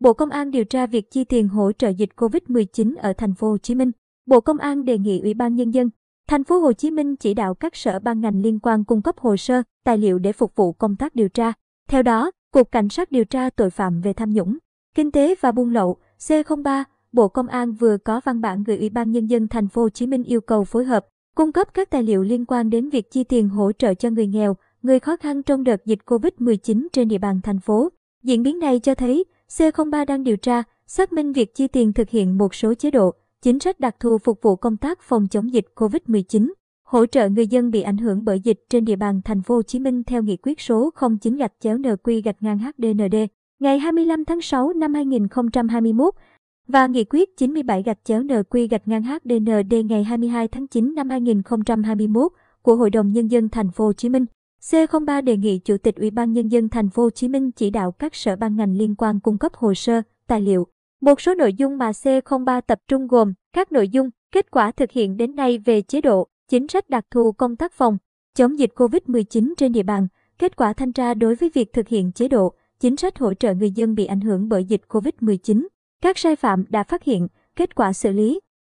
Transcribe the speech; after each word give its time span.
Bộ 0.00 0.12
Công 0.12 0.30
an 0.30 0.50
điều 0.50 0.64
tra 0.64 0.86
việc 0.86 1.10
chi 1.10 1.24
tiền 1.24 1.48
hỗ 1.48 1.72
trợ 1.72 1.88
dịch 1.88 2.10
COVID-19 2.16 2.94
ở 2.98 3.12
thành 3.12 3.34
phố 3.34 3.50
Hồ 3.50 3.58
Chí 3.58 3.74
Minh. 3.74 3.90
Bộ 4.26 4.40
Công 4.40 4.58
an 4.58 4.84
đề 4.84 4.98
nghị 4.98 5.20
Ủy 5.20 5.34
ban 5.34 5.54
nhân 5.54 5.70
dân 5.70 5.90
thành 6.28 6.44
phố 6.44 6.58
Hồ 6.58 6.72
Chí 6.72 6.90
Minh 6.90 7.16
chỉ 7.16 7.34
đạo 7.34 7.54
các 7.54 7.76
sở 7.76 7.98
ban 7.98 8.20
ngành 8.20 8.42
liên 8.42 8.58
quan 8.58 8.84
cung 8.84 9.02
cấp 9.02 9.18
hồ 9.18 9.36
sơ, 9.36 9.62
tài 9.84 9.98
liệu 9.98 10.18
để 10.18 10.32
phục 10.32 10.56
vụ 10.56 10.72
công 10.72 10.96
tác 10.96 11.14
điều 11.14 11.28
tra. 11.28 11.52
Theo 11.88 12.02
đó, 12.02 12.30
Cục 12.52 12.72
Cảnh 12.72 12.88
sát 12.88 13.12
điều 13.12 13.24
tra 13.24 13.50
tội 13.50 13.70
phạm 13.70 14.00
về 14.00 14.12
tham 14.12 14.32
nhũng, 14.32 14.58
kinh 14.94 15.10
tế 15.10 15.34
và 15.40 15.52
buôn 15.52 15.70
lậu 15.70 15.96
C03, 16.18 16.84
Bộ 17.12 17.28
Công 17.28 17.46
an 17.46 17.72
vừa 17.72 17.96
có 17.96 18.20
văn 18.24 18.40
bản 18.40 18.62
gửi 18.62 18.78
Ủy 18.78 18.90
ban 18.90 19.12
nhân 19.12 19.26
dân 19.26 19.48
thành 19.48 19.68
phố 19.68 19.82
Hồ 19.82 19.88
Chí 19.88 20.06
Minh 20.06 20.22
yêu 20.22 20.40
cầu 20.40 20.64
phối 20.64 20.84
hợp 20.84 21.06
cung 21.34 21.52
cấp 21.52 21.74
các 21.74 21.90
tài 21.90 22.02
liệu 22.02 22.22
liên 22.22 22.44
quan 22.44 22.70
đến 22.70 22.88
việc 22.88 23.10
chi 23.10 23.24
tiền 23.24 23.48
hỗ 23.48 23.72
trợ 23.72 23.94
cho 23.94 24.10
người 24.10 24.26
nghèo, 24.26 24.56
người 24.82 25.00
khó 25.00 25.16
khăn 25.16 25.42
trong 25.42 25.64
đợt 25.64 25.86
dịch 25.86 25.98
COVID-19 26.06 26.86
trên 26.92 27.08
địa 27.08 27.18
bàn 27.18 27.40
thành 27.42 27.60
phố. 27.60 27.88
Diễn 28.22 28.42
biến 28.42 28.58
này 28.58 28.80
cho 28.80 28.94
thấy 28.94 29.24
C03 29.58 30.04
đang 30.06 30.22
điều 30.24 30.36
tra, 30.36 30.62
xác 30.86 31.12
minh 31.12 31.32
việc 31.32 31.54
chi 31.54 31.68
tiền 31.68 31.92
thực 31.92 32.10
hiện 32.10 32.38
một 32.38 32.54
số 32.54 32.74
chế 32.74 32.90
độ, 32.90 33.14
chính 33.42 33.58
sách 33.58 33.80
đặc 33.80 33.96
thù 34.00 34.18
phục 34.18 34.42
vụ 34.42 34.56
công 34.56 34.76
tác 34.76 35.00
phòng 35.02 35.26
chống 35.30 35.52
dịch 35.52 35.66
COVID-19, 35.74 36.52
hỗ 36.84 37.06
trợ 37.06 37.28
người 37.28 37.46
dân 37.46 37.70
bị 37.70 37.82
ảnh 37.82 37.96
hưởng 37.96 38.24
bởi 38.24 38.40
dịch 38.40 38.60
trên 38.68 38.84
địa 38.84 38.96
bàn 38.96 39.20
thành 39.24 39.42
phố 39.42 39.54
Hồ 39.54 39.62
Chí 39.62 39.78
Minh 39.78 40.04
theo 40.04 40.22
nghị 40.22 40.36
quyết 40.36 40.60
số 40.60 40.90
09 41.20 41.36
gạch 41.36 41.52
chéo 41.60 41.78
NQ 41.78 42.22
gạch 42.24 42.42
ngang 42.42 42.58
HDND 42.58 43.16
ngày 43.60 43.78
25 43.78 44.24
tháng 44.24 44.40
6 44.40 44.72
năm 44.72 44.94
2021 44.94 46.14
và 46.68 46.86
nghị 46.86 47.04
quyết 47.04 47.36
97 47.36 47.82
gạch 47.82 47.98
chéo 48.04 48.22
NQ 48.22 48.68
gạch 48.70 48.88
ngang 48.88 49.02
HDND 49.02 49.74
ngày 49.84 50.04
22 50.04 50.48
tháng 50.48 50.66
9 50.66 50.94
năm 50.94 51.10
2021 51.10 52.32
của 52.62 52.76
Hội 52.76 52.90
đồng 52.90 53.12
nhân 53.12 53.28
dân 53.28 53.48
thành 53.48 53.70
phố 53.70 53.84
Hồ 53.84 53.92
Chí 53.92 54.08
Minh. 54.08 54.26
C03 54.60 55.24
đề 55.24 55.36
nghị 55.36 55.58
Chủ 55.58 55.76
tịch 55.76 55.96
Ủy 55.96 56.10
ban 56.10 56.32
nhân 56.32 56.48
dân 56.48 56.68
thành 56.68 56.90
phố 56.90 57.02
Hồ 57.02 57.10
Chí 57.10 57.28
Minh 57.28 57.50
chỉ 57.52 57.70
đạo 57.70 57.92
các 57.92 58.14
sở 58.14 58.36
ban 58.36 58.56
ngành 58.56 58.76
liên 58.76 58.94
quan 58.94 59.20
cung 59.20 59.38
cấp 59.38 59.54
hồ 59.54 59.74
sơ, 59.74 60.02
tài 60.26 60.40
liệu. 60.40 60.66
Một 61.00 61.20
số 61.20 61.34
nội 61.34 61.54
dung 61.54 61.78
mà 61.78 61.90
C03 61.90 62.60
tập 62.60 62.78
trung 62.88 63.06
gồm 63.06 63.32
các 63.52 63.72
nội 63.72 63.88
dung, 63.88 64.10
kết 64.32 64.50
quả 64.50 64.72
thực 64.72 64.90
hiện 64.90 65.16
đến 65.16 65.36
nay 65.36 65.58
về 65.58 65.82
chế 65.82 66.00
độ, 66.00 66.28
chính 66.48 66.68
sách 66.68 66.90
đặc 66.90 67.04
thù 67.10 67.32
công 67.32 67.56
tác 67.56 67.72
phòng 67.72 67.98
chống 68.34 68.58
dịch 68.58 68.70
COVID-19 68.74 69.52
trên 69.56 69.72
địa 69.72 69.82
bàn, 69.82 70.06
kết 70.38 70.56
quả 70.56 70.72
thanh 70.72 70.92
tra 70.92 71.14
đối 71.14 71.34
với 71.34 71.50
việc 71.54 71.72
thực 71.72 71.88
hiện 71.88 72.12
chế 72.12 72.28
độ, 72.28 72.54
chính 72.80 72.96
sách 72.96 73.18
hỗ 73.18 73.34
trợ 73.34 73.54
người 73.54 73.70
dân 73.70 73.94
bị 73.94 74.06
ảnh 74.06 74.20
hưởng 74.20 74.48
bởi 74.48 74.64
dịch 74.64 74.82
COVID-19, 74.88 75.66
các 76.02 76.18
sai 76.18 76.36
phạm 76.36 76.64
đã 76.68 76.82
phát 76.82 77.04
hiện, 77.04 77.28
kết 77.56 77.74
quả 77.74 77.92
xử 77.92 78.12
lý, 78.12 78.40